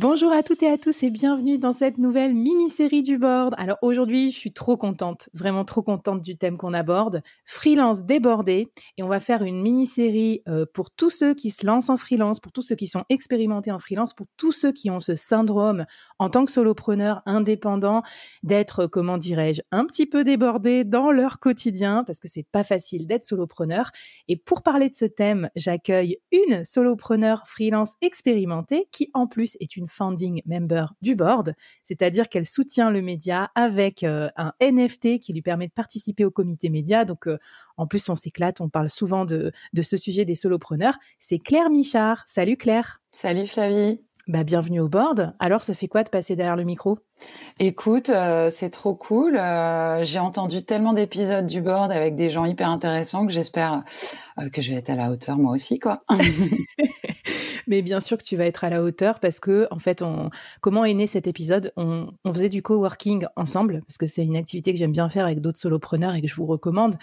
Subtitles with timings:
[0.00, 3.56] Bonjour à toutes et à tous et bienvenue dans cette nouvelle mini-série du board.
[3.58, 8.68] Alors aujourd'hui, je suis trop contente, vraiment trop contente du thème qu'on aborde, freelance débordé.
[8.96, 12.38] Et on va faire une mini-série euh, pour tous ceux qui se lancent en freelance,
[12.38, 15.84] pour tous ceux qui sont expérimentés en freelance, pour tous ceux qui ont ce syndrome
[16.20, 18.04] en tant que solopreneur indépendant
[18.44, 23.08] d'être, comment dirais-je, un petit peu débordé dans leur quotidien parce que c'est pas facile
[23.08, 23.90] d'être solopreneur.
[24.28, 29.74] Et pour parler de ce thème, j'accueille une solopreneur freelance expérimentée qui en plus est
[29.76, 35.32] une founding member du board, c'est-à-dire qu'elle soutient le média avec euh, un NFT qui
[35.32, 37.04] lui permet de participer au comité média.
[37.04, 37.38] Donc, euh,
[37.76, 40.98] en plus, on s'éclate, on parle souvent de, de ce sujet des solopreneurs.
[41.18, 42.22] C'est Claire Michard.
[42.26, 43.00] Salut Claire.
[43.10, 44.00] Salut Flavie.
[44.26, 45.34] Bah, bienvenue au board.
[45.38, 46.98] Alors, ça fait quoi de passer derrière le micro?
[47.58, 49.40] Écoute, euh, c'est trop cool.
[50.02, 53.84] J'ai entendu tellement d'épisodes du board avec des gens hyper intéressants que j'espère
[54.52, 55.96] que je vais être à la hauteur moi aussi, quoi.
[57.68, 60.30] mais bien sûr que tu vas être à la hauteur parce que, en fait, on,
[60.60, 61.72] comment est né cet épisode?
[61.76, 65.26] On, on, faisait du coworking ensemble parce que c'est une activité que j'aime bien faire
[65.26, 66.96] avec d'autres solopreneurs et que je vous recommande.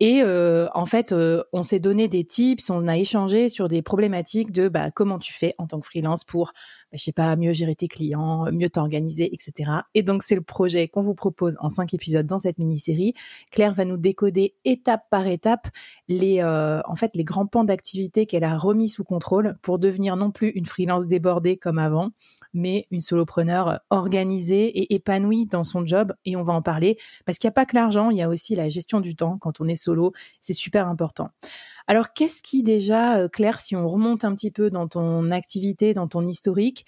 [0.00, 3.80] Et euh, en fait, euh, on s'est donné des tips, on a échangé sur des
[3.80, 6.52] problématiques de bah, comment tu fais en tant que freelance pour,
[6.90, 9.70] bah, je sais pas, mieux gérer tes clients, mieux t'organiser, etc.
[9.94, 13.14] Et donc, c'est le projet qu'on vous propose en cinq épisodes dans cette mini-série.
[13.52, 15.68] Claire va nous décoder étape par étape
[16.08, 20.16] les, euh, en fait, les grands pans d'activité qu'elle a remis sous contrôle pour devenir
[20.16, 22.10] non plus une freelance débordée comme avant,
[22.52, 26.12] mais une solopreneur organisée et épanouie dans son job.
[26.24, 28.28] Et on va en parler parce qu'il n'y a pas que l'argent, il y a
[28.28, 30.12] aussi la gestion du temps quand on est solo.
[30.40, 31.30] C'est super important.
[31.86, 35.94] Alors, qu'est-ce qui déjà, euh, Claire, si on remonte un petit peu dans ton activité,
[35.94, 36.86] dans ton historique,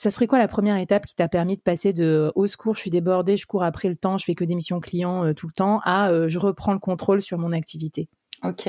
[0.00, 2.80] ça serait quoi la première étape qui t'a permis de passer de au secours, je
[2.80, 5.46] suis débordée, je cours après le temps, je fais que des missions clients euh, tout
[5.46, 8.08] le temps, à euh, je reprends le contrôle sur mon activité?
[8.42, 8.66] Ok.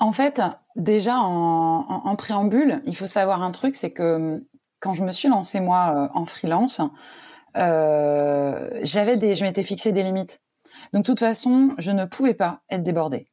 [0.00, 0.42] En fait,
[0.74, 4.44] déjà en, préambule, il faut savoir un truc, c'est que hum,
[4.80, 6.80] quand je me suis lancée moi en freelance,
[7.56, 10.40] euh, j'avais des, je m'étais fixé des limites.
[10.92, 13.28] Donc, de toute façon, je ne pouvais pas être débordée.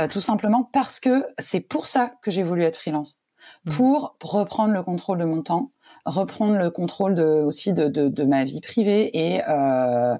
[0.00, 3.20] Euh, tout simplement parce que c'est pour ça que j'ai voulu être freelance.
[3.64, 3.70] Mmh.
[3.70, 5.70] Pour reprendre le contrôle de mon temps,
[6.04, 10.14] reprendre le contrôle de, aussi de, de, de ma vie privée et euh,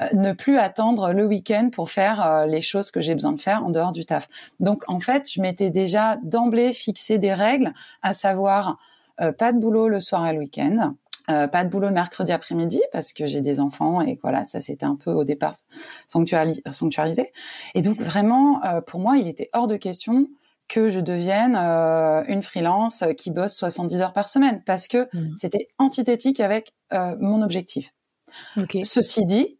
[0.00, 3.40] euh ne plus attendre le week-end pour faire euh, les choses que j'ai besoin de
[3.40, 4.28] faire en dehors du taf.
[4.60, 7.72] Donc en fait, je m'étais déjà d'emblée fixé des règles,
[8.02, 8.78] à savoir
[9.20, 10.94] euh, pas de boulot le soir et le week-end,
[11.30, 14.60] euh, pas de boulot le mercredi après-midi parce que j'ai des enfants et voilà, ça
[14.60, 15.54] c'était un peu au départ
[16.06, 17.32] sanctuarisé.
[17.74, 20.28] Et donc vraiment, euh, pour moi, il était hors de question
[20.68, 25.34] que je devienne euh, une freelance qui bosse 70 heures par semaine parce que mmh.
[25.36, 27.92] c'était antithétique avec mon objectif.
[28.84, 29.58] Ceci dit,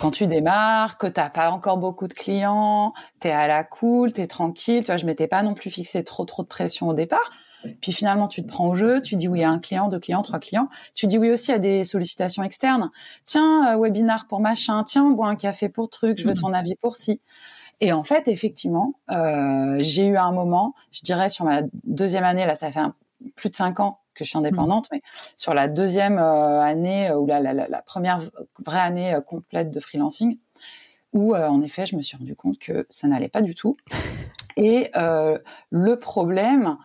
[0.00, 4.26] quand tu démarres, que t'as pas encore beaucoup de clients, t'es à la cool, t'es
[4.26, 7.30] tranquille, tu vois, je m'étais pas non plus fixé trop trop de pression au départ.
[7.80, 10.22] Puis finalement, tu te prends au jeu, tu dis oui à un client, deux clients,
[10.22, 10.68] trois clients.
[10.94, 12.90] Tu dis oui aussi à des sollicitations externes.
[13.24, 14.82] Tiens, euh, webinar pour machin.
[14.84, 16.18] Tiens, bois un café pour truc.
[16.18, 16.38] Je veux mmh.
[16.38, 17.20] ton avis pour ci.
[17.80, 22.46] Et en fait, effectivement, euh, j'ai eu un moment, je dirais sur ma deuxième année,
[22.46, 22.80] là, ça fait
[23.36, 24.96] plus de cinq ans que je suis indépendante, mmh.
[24.96, 25.02] mais
[25.36, 28.20] sur la deuxième euh, année ou la, la, la, première
[28.64, 30.38] vraie année complète de freelancing,
[31.12, 33.76] où en effet, je me suis rendu compte que ça n'allait pas du tout.
[34.56, 36.78] Et le problème,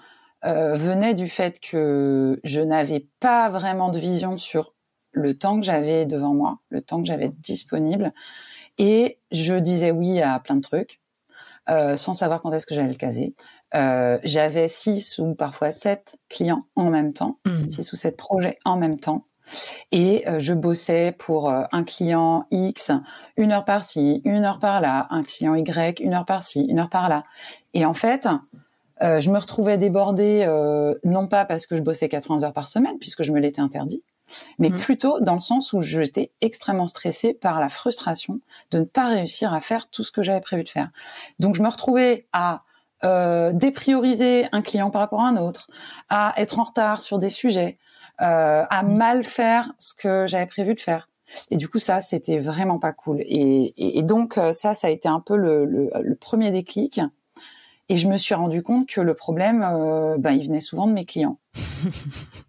[0.46, 4.76] euh, venait du fait que je n'avais pas vraiment de vision sur
[5.12, 8.14] le temps que j'avais devant moi, le temps que j'avais disponible,
[8.78, 11.02] et je disais oui à plein de trucs
[11.70, 13.36] euh, sans savoir quand est-ce que j'allais le caser.
[13.76, 17.70] Euh, j'avais six ou parfois sept clients en même temps, mmh.
[17.70, 19.26] six ou sept projets en même temps.
[19.94, 22.92] Et je bossais pour un client X,
[23.38, 27.24] une heure par-ci, une heure par-là, un client Y, une heure par-ci, une heure par-là.
[27.74, 28.28] Et en fait,
[29.02, 32.68] euh, je me retrouvais débordée, euh, non pas parce que je bossais 80 heures par
[32.68, 34.04] semaine, puisque je me l'étais interdit,
[34.60, 34.78] mais mmh.
[34.78, 38.40] plutôt dans le sens où j'étais extrêmement stressée par la frustration
[38.72, 40.90] de ne pas réussir à faire tout ce que j'avais prévu de faire.
[41.40, 42.64] Donc je me retrouvais à
[43.04, 45.70] euh, déprioriser un client par rapport à un autre,
[46.10, 47.78] à être en retard sur des sujets,
[48.22, 48.98] euh, à mmh.
[48.98, 51.08] mal faire ce que j'avais prévu de faire.
[51.52, 53.22] Et du coup, ça, c'était vraiment pas cool.
[53.22, 57.02] Et, et, donc, euh, ça, ça a été un peu le, le, le, premier déclic.
[57.90, 60.94] Et je me suis rendu compte que le problème, euh, ben, il venait souvent de
[60.94, 61.40] mes clients.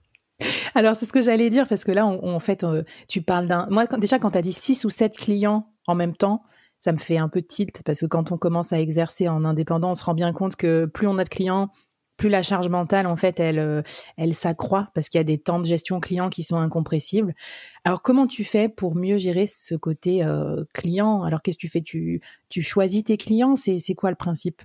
[0.78, 3.66] Alors, c'est ce que j'allais dire, parce que là, en fait, euh, tu parles d'un...
[3.68, 6.44] Moi, déjà, quand tu as dit six ou sept clients en même temps,
[6.78, 9.90] ça me fait un peu tilt, parce que quand on commence à exercer en indépendant,
[9.90, 11.70] on se rend bien compte que plus on a de clients,
[12.16, 13.82] plus la charge mentale, en fait, elle, euh,
[14.16, 17.34] elle s'accroît parce qu'il y a des temps de gestion client qui sont incompressibles.
[17.82, 21.24] Alors, comment tu fais pour mieux gérer ce côté euh, client?
[21.24, 21.82] Alors, qu'est-ce que tu fais?
[21.82, 22.20] Tu,
[22.50, 23.56] tu choisis tes clients?
[23.56, 24.62] C'est quoi le principe?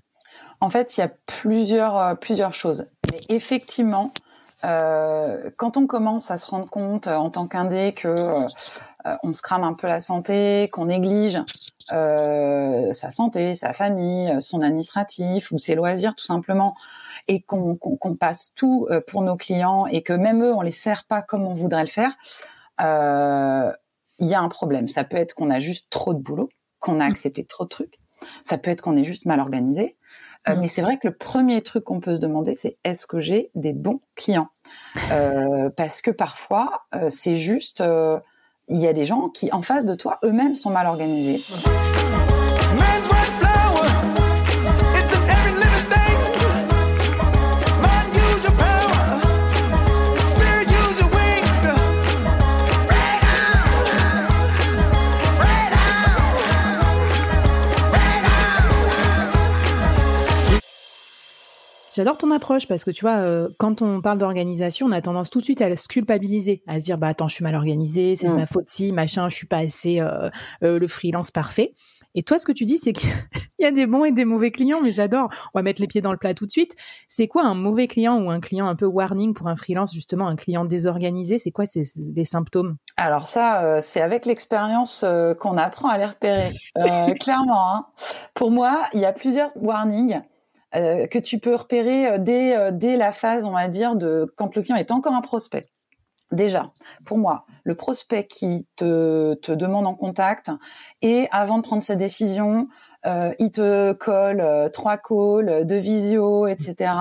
[0.60, 2.86] En fait, il y a plusieurs, euh, plusieurs choses.
[3.12, 4.14] Mais effectivement,
[4.64, 8.16] euh, quand on commence à se rendre compte en tant qu'indé que
[9.24, 11.42] on se crame un peu la santé, qu'on néglige
[11.92, 16.76] euh, sa santé, sa famille, son administratif ou ses loisirs tout simplement,
[17.28, 17.78] et qu'on
[18.18, 21.46] passe tout euh, pour nos clients et que même eux on les sert pas comme
[21.46, 22.14] on voudrait le faire,
[22.82, 23.72] euh,
[24.20, 24.88] il y a un problème.
[24.88, 26.50] Ça peut être qu'on a juste trop de boulot,
[26.80, 27.12] qu'on a mmh.
[27.12, 28.00] accepté trop de trucs.
[28.44, 29.98] Ça peut être qu'on est juste mal organisé.
[30.48, 30.60] Euh, mmh.
[30.60, 33.50] mais c'est vrai que le premier truc qu'on peut se demander, c'est est-ce que j'ai
[33.56, 34.50] des bons clients
[35.12, 37.82] euh, Parce que parfois, euh, c'est juste,
[38.68, 41.42] il y a des gens qui, en face de toi, eux-mêmes sont mal organisés.
[61.94, 65.30] J'adore ton approche parce que tu vois, euh, quand on parle d'organisation, on a tendance
[65.30, 68.16] tout de suite à se culpabiliser, à se dire bah attends, je suis mal organisé,
[68.16, 68.38] c'est de mm.
[68.38, 70.30] ma faute si machin, je suis pas assez euh,
[70.64, 71.76] euh, le freelance parfait.
[72.16, 73.10] Et toi, ce que tu dis, c'est qu'il
[73.60, 75.30] y a des bons et des mauvais clients, mais j'adore.
[75.54, 76.76] On va mettre les pieds dans le plat tout de suite.
[77.08, 80.28] C'est quoi un mauvais client ou un client un peu warning pour un freelance, justement,
[80.28, 81.38] un client désorganisé?
[81.38, 82.78] C'est quoi ces, des symptômes?
[82.98, 85.04] Alors ça, c'est avec l'expérience
[85.40, 86.52] qu'on apprend à les repérer.
[87.20, 87.86] clairement, hein.
[88.36, 90.22] pour moi, il y a plusieurs warnings.
[90.76, 94.34] Euh, que tu peux repérer euh, dès, euh, dès la phase, on va dire, de
[94.38, 95.70] quand le client est encore un prospect.
[96.34, 96.72] Déjà,
[97.06, 100.50] pour moi, le prospect qui te, te demande en contact
[101.04, 102.68] et avant de prendre sa décision,
[103.06, 106.94] euh, il te colle trois calls, deux visio, etc.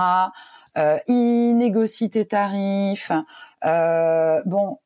[0.77, 3.11] Euh, il négocie tes tarifs.
[3.65, 4.77] Euh, bon,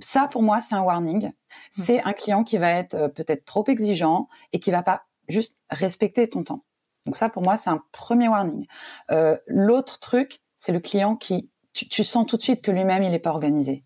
[0.00, 1.28] ça pour moi c'est un warning.
[1.28, 1.32] Mmh.
[1.70, 6.28] C'est un client qui va être peut-être trop exigeant et qui va pas juste respecter
[6.28, 6.62] ton temps.
[7.06, 8.66] Donc ça, pour moi, c'est un premier warning.
[9.10, 13.02] Euh, L'autre truc, c'est le client qui, tu, tu, sens tout de suite que lui-même,
[13.02, 13.84] il n'est pas organisé.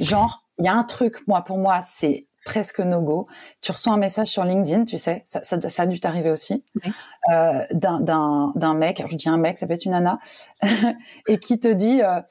[0.00, 3.26] Genre, il y a un truc, moi, pour moi, c'est presque no-go.
[3.60, 6.64] Tu reçois un message sur LinkedIn, tu sais, ça, ça, ça a dû t'arriver aussi,
[7.30, 10.18] euh, d'un mec, je dis un mec, ça peut être une nana,
[11.28, 12.22] et qui te dit, euh,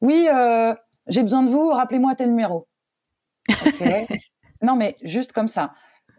[0.00, 0.74] oui, euh,
[1.08, 2.68] j'ai besoin de vous, rappelez-moi tel numéro.
[3.66, 4.06] Okay.
[4.62, 5.72] non, mais juste comme ça.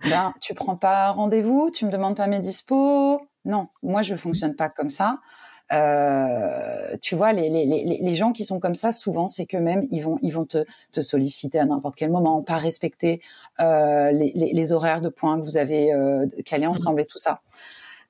[0.04, 4.56] Ben, tu prends pas rendez-vous, tu me demandes pas mes dispos, non, moi je fonctionne
[4.56, 5.20] pas comme ça.
[5.72, 9.58] Euh, tu vois, les, les, les, les, gens qui sont comme ça, souvent, c'est que
[9.58, 13.20] même ils vont ils vont te, te solliciter à n'importe quel moment, pas respecter
[13.60, 17.42] euh, les, les, horaires de points que vous avez euh, calés ensemble et tout ça.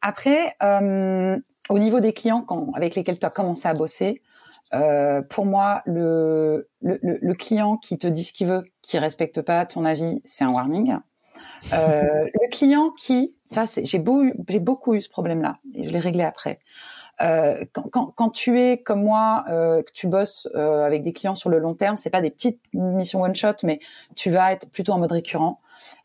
[0.02, 1.38] Après, euh,
[1.70, 4.22] au niveau des clients quand, avec lesquels tu as commencé à bosser,
[4.74, 9.42] euh, pour moi, le, le, le, client qui te dit ce qu'il veut, qui respecte
[9.42, 10.98] pas ton avis, c'est un warning.
[11.74, 14.24] Euh, le client qui, ça, c'est, j'ai, beau,
[14.62, 16.60] beaucoup eu ce problème-là et je l'ai réglé après.
[17.22, 21.14] Euh, quand, quand, quand, tu es comme moi, euh, que tu bosses euh, avec des
[21.14, 23.80] clients sur le long terme, c'est pas des petites missions one shot, mais
[24.16, 25.62] tu vas être plutôt en mode récurrent.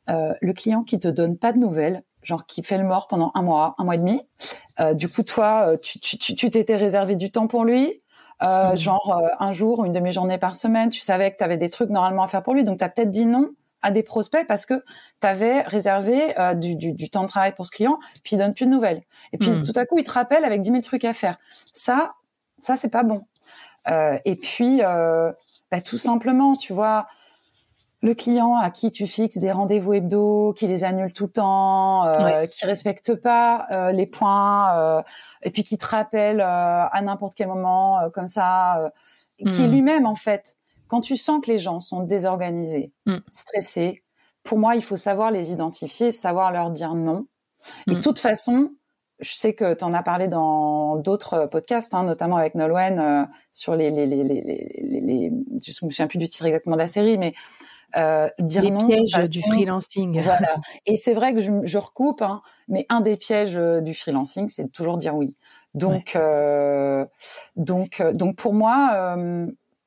[0.09, 3.33] Euh, le client qui te donne pas de nouvelles, genre qui fait le mort pendant
[3.35, 4.23] un mois, un mois et demi.
[4.79, 8.03] Euh, du coup, toi, tu, tu, tu, t'étais réservé du temps pour lui.
[8.43, 8.77] Euh, mmh.
[8.79, 12.23] genre un jour, une demi-journée par semaine, tu savais que tu avais des trucs normalement
[12.23, 13.51] à faire pour lui, donc tu as peut-être dit non
[13.83, 14.85] à des prospects parce que
[15.21, 18.39] tu avais réservé euh, du, du, du, temps de travail pour ce client, puis il
[18.39, 19.03] donne plus de nouvelles.
[19.33, 19.63] Et puis hmm.
[19.63, 21.39] tout à coup, il te rappelle avec 10 000 trucs à faire.
[21.73, 22.15] Ça,
[22.59, 23.27] ça c'est pas bon.
[23.89, 25.33] Euh, et puis, euh,
[25.71, 27.07] bah, tout simplement, tu vois,
[28.03, 32.07] le client à qui tu fixes des rendez-vous hebdo, qui les annule tout le temps,
[32.07, 35.03] euh, qui respecte pas euh, les points, euh,
[35.43, 38.91] et puis qui te rappelle à n'importe quel moment comme ça,
[39.39, 39.71] qui hmm.
[39.71, 40.57] lui-même en fait
[40.91, 43.19] quand tu sens que les gens sont désorganisés, mm.
[43.29, 44.03] stressés,
[44.43, 47.29] pour moi, il faut savoir les identifier, savoir leur dire non.
[47.87, 48.01] Et de mm.
[48.01, 48.73] toute façon,
[49.21, 53.77] je sais que tu en as parlé dans d'autres podcasts, hein, notamment avec Nolwenn sur
[53.77, 54.41] les, les, les, les,
[54.83, 55.33] les,
[55.65, 57.35] je me souviens plus du titre exactement de la série, mais
[57.97, 60.21] euh, dire les pièges du freelancing.
[60.21, 60.57] Voilà.
[60.87, 64.65] Et c'est vrai que je, je recoupe, hein, mais un des pièges du freelancing, c'est
[64.65, 65.37] de toujours dire oui.
[65.75, 67.07] Donc, euh,
[67.55, 69.17] donc, donc pour moi,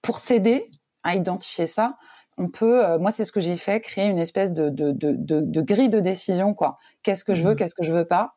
[0.02, 0.72] pour s'aider
[1.04, 1.98] à identifier ça,
[2.38, 5.14] on peut, euh, moi c'est ce que j'ai fait, créer une espèce de, de, de,
[5.14, 6.78] de, grille de décision quoi.
[7.04, 7.56] Qu'est-ce que je veux, mmh.
[7.56, 8.36] qu'est-ce que je veux pas,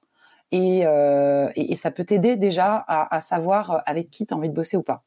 [0.52, 4.48] et, euh, et, ça peut t'aider déjà à, à savoir avec qui tu as envie
[4.48, 5.04] de bosser ou pas.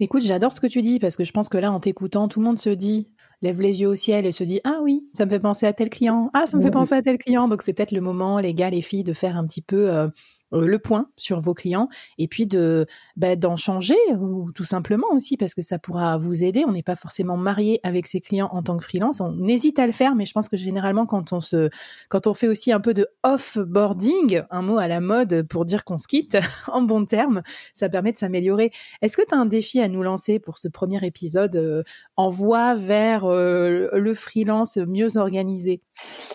[0.00, 2.40] Écoute, j'adore ce que tu dis parce que je pense que là, en t'écoutant, tout
[2.40, 3.10] le monde se dit,
[3.42, 5.72] lève les yeux au ciel et se dit ah oui, ça me fait penser à
[5.72, 6.72] tel client, ah ça me fait mmh.
[6.72, 7.48] penser à tel client.
[7.48, 10.06] Donc c'est peut-être le moment, les gars, les filles, de faire un petit peu euh,
[10.06, 10.10] euh,
[10.52, 12.86] le point sur vos clients et puis de
[13.16, 16.64] bah, d'en changer ou tout simplement aussi parce que ça pourra vous aider.
[16.66, 19.20] On n'est pas forcément marié avec ses clients en tant que freelance.
[19.20, 21.70] On hésite à le faire, mais je pense que généralement quand on se
[22.08, 25.84] quand on fait aussi un peu de off-boarding, un mot à la mode pour dire
[25.84, 26.38] qu'on se quitte
[26.68, 27.42] en bon terme,
[27.74, 28.72] ça permet de s'améliorer.
[29.02, 31.82] Est-ce que tu as un défi à nous lancer pour ce premier épisode euh,
[32.16, 35.82] en voie vers euh, le freelance mieux organisé?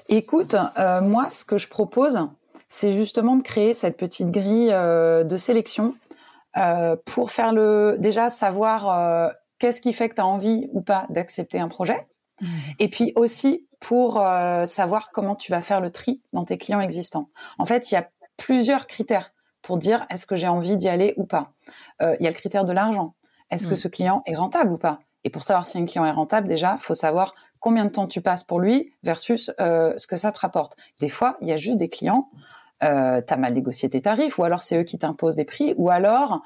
[0.09, 0.55] Écoute,
[1.01, 2.19] moi ce que je propose
[2.73, 5.93] c'est justement de créer cette petite grille euh, de sélection
[6.57, 10.81] euh, pour faire le déjà savoir euh, qu'est-ce qui fait que tu as envie ou
[10.81, 12.07] pas d'accepter un projet.
[12.41, 12.47] Mmh.
[12.79, 14.13] Et puis aussi pour
[14.65, 17.29] savoir comment tu vas faire le tri dans tes clients existants.
[17.59, 21.13] En fait, il y a plusieurs critères pour dire est-ce que j'ai envie d'y aller
[21.17, 21.51] ou pas.
[21.99, 23.13] Il y a le critère de l'argent.
[23.51, 23.77] Est-ce que mmh.
[23.77, 24.99] ce client est rentable ou pas?
[25.25, 28.21] Et pour savoir si un client est rentable, déjà, faut savoir combien de temps tu
[28.21, 30.77] passes pour lui versus ce que ça te rapporte.
[31.01, 32.29] Des fois, il y a juste des clients
[32.83, 35.89] euh, t'as mal négocié tes tarifs, ou alors c'est eux qui t'imposent des prix, ou
[35.89, 36.41] alors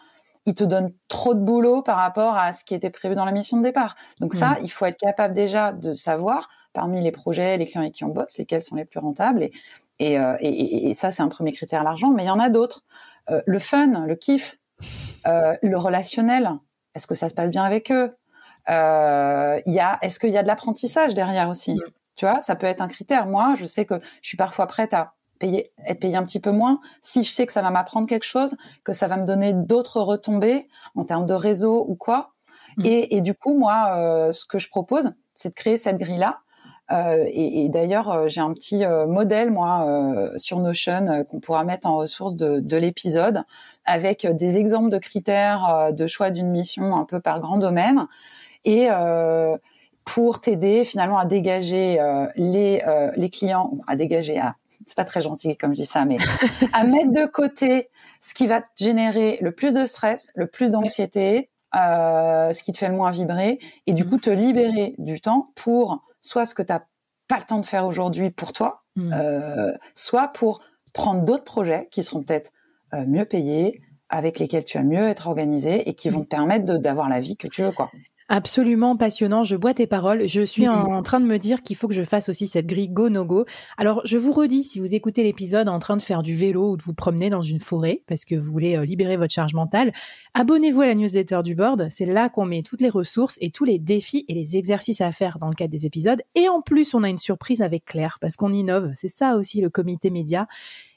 [0.48, 3.34] ils te donnent trop de boulot par rapport à ce qui était prévu dans la
[3.34, 3.98] mission de départ.
[4.22, 4.58] Donc ça, mm.
[4.64, 8.10] il faut être capable déjà de savoir parmi les projets, les clients avec qui on
[8.10, 9.44] bosse, lesquels sont les plus rentables.
[9.44, 9.52] Et,
[10.00, 12.12] et, euh, et, et ça, c'est un premier critère, l'argent.
[12.12, 12.86] Mais il y en a d'autres.
[13.30, 14.58] Euh, le fun, le kiff,
[15.28, 16.50] euh, le relationnel.
[16.96, 18.16] Est-ce que ça se passe bien avec eux?
[18.70, 21.76] Y a, Est-ce qu'il y a de l'apprentissage derrière aussi?
[21.76, 21.82] Mm.
[22.16, 23.28] Tu vois, ça peut être un critère.
[23.28, 26.52] Moi, je sais que je suis parfois prête à payer, être payé un petit peu
[26.52, 29.54] moins, si je sais que ça va m'apprendre quelque chose, que ça va me donner
[29.54, 32.32] d'autres retombées en termes de réseau ou quoi.
[32.78, 32.86] Mmh.
[32.86, 36.40] Et, et, du coup, moi, euh, ce que je propose, c'est de créer cette grille-là.
[36.92, 41.40] Euh, et, et d'ailleurs, euh, j'ai un petit euh, modèle, moi, euh, sur Notion qu'on
[41.40, 43.44] pourra mettre en ressource de, de l'épisode,
[43.86, 48.08] avec des exemples de critères de choix d'une mission un peu par grand domaine.
[48.66, 48.90] Et
[50.04, 52.00] pour t'aider finalement à dégager
[52.36, 52.84] les,
[53.16, 56.18] les clients, à dégager, à c'est pas très gentil comme je dis ça, mais
[56.74, 57.90] à mettre de côté
[58.22, 62.72] ce qui va te générer le plus de stress, le plus d'anxiété, euh, ce qui
[62.72, 64.10] te fait le moins vibrer, et du mm.
[64.10, 66.82] coup te libérer du temps pour soit ce que tu n'as
[67.28, 69.14] pas le temps de faire aujourd'hui pour toi, mm.
[69.14, 70.62] euh, soit pour
[70.94, 72.52] prendre d'autres projets qui seront peut-être
[72.94, 76.66] euh, mieux payés, avec lesquels tu vas mieux être organisé et qui vont te permettre
[76.78, 77.92] d'avoir la vie que tu veux, quoi.
[78.30, 79.46] Absolument passionnant.
[79.46, 80.28] Je bois tes paroles.
[80.28, 82.90] Je suis en, train de me dire qu'il faut que je fasse aussi cette grille
[82.90, 83.46] go no go.
[83.78, 86.78] Alors, je vous redis, si vous écoutez l'épisode en train de faire du vélo ou
[86.78, 89.94] de vous promener dans une forêt parce que vous voulez euh, libérer votre charge mentale,
[90.34, 91.88] abonnez-vous à la newsletter du board.
[91.90, 95.14] C'est là qu'on met toutes les ressources et tous les défis et les exercices à
[95.14, 96.22] faire dans le cadre des épisodes.
[96.36, 98.92] Et en plus, on a une surprise avec Claire parce qu'on innove.
[98.96, 100.48] C'est ça aussi le comité média.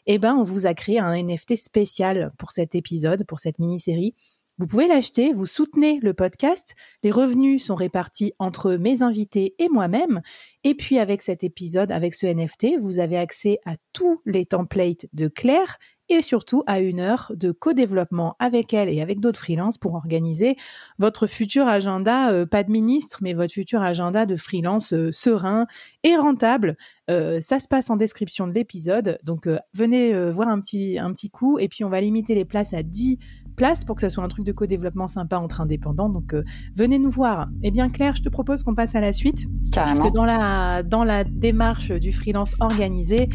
[0.07, 4.15] Eh ben, on vous a créé un NFT spécial pour cet épisode, pour cette mini-série
[4.61, 9.71] vous pouvez l'acheter, vous soutenez le podcast, les revenus sont répartis entre mes invités et
[9.71, 10.21] moi-même,
[10.65, 15.07] et puis avec cet épisode, avec ce NFT, vous avez accès à tous les templates
[15.15, 15.79] de Claire
[16.11, 20.57] et surtout à une heure de co-développement avec elle et avec d'autres freelances pour organiser
[20.99, 25.67] votre futur agenda, euh, pas de ministre, mais votre futur agenda de freelance euh, serein
[26.03, 26.77] et rentable.
[27.11, 31.31] Euh, ça se passe en description de l'épisode, donc venez voir un petit, un petit
[31.31, 31.59] coup.
[31.59, 33.19] Et puis on va limiter les places à 10
[33.61, 36.09] place pour que ce soit un truc de co-développement sympa entre indépendants.
[36.09, 36.43] Donc euh,
[36.75, 37.51] venez nous voir.
[37.63, 39.47] Eh bien Claire, je te propose qu'on passe à la suite.
[39.71, 39.99] Carrément.
[39.99, 43.29] Parce que dans la, dans la démarche du freelance organisé,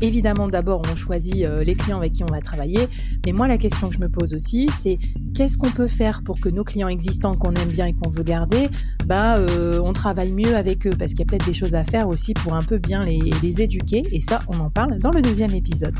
[0.00, 2.86] évidemment d'abord on choisit euh, les clients avec qui on va travailler.
[3.26, 5.00] Mais moi la question que je me pose aussi, c'est
[5.34, 8.22] qu'est-ce qu'on peut faire pour que nos clients existants qu'on aime bien et qu'on veut
[8.22, 8.68] garder,
[9.06, 10.94] bah euh, on travaille mieux avec eux?
[10.96, 13.18] Parce qu'il y a peut-être des choses à faire aussi pour un peu bien les,
[13.42, 14.06] les éduquer.
[14.12, 15.96] Et ça, on en parle dans le deuxième épisode.